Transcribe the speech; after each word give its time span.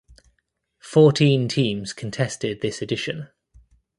Fourteen 0.79 1.47
teams 1.47 1.93
contested 1.93 2.61
this 2.61 2.81
edition. 2.81 3.27